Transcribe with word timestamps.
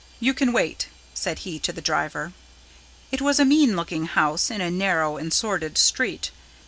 "You 0.19 0.33
can 0.33 0.51
wait," 0.51 0.87
said 1.13 1.37
he 1.45 1.59
to 1.59 1.71
the 1.71 1.79
driver. 1.79 2.33
It 3.11 3.21
was 3.21 3.39
a 3.39 3.45
mean 3.45 3.75
looking 3.75 4.07
house 4.07 4.49
in 4.49 4.59
a 4.59 4.71
narrow 4.71 5.17
and 5.17 5.31
sordid 5.31 5.77
street. 5.77 6.31